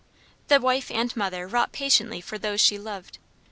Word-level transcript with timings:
The 0.47 0.59
wife 0.59 0.89
and 0.89 1.15
mother 1.15 1.45
wrought 1.47 1.71
patiently 1.73 2.21
for 2.21 2.39
those 2.39 2.59
she 2.59 2.79
loved. 2.79 3.19